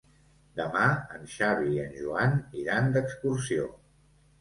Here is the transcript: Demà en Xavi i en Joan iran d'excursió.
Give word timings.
Demà 0.59 0.85
en 1.17 1.27
Xavi 1.35 1.69
i 1.77 1.83
en 1.83 1.93
Joan 2.01 2.37
iran 2.65 2.93
d'excursió. 2.99 3.73